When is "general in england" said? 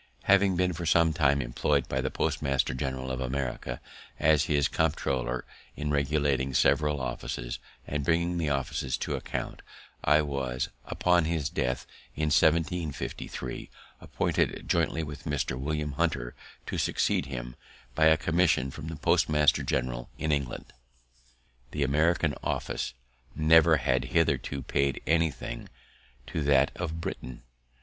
19.61-20.73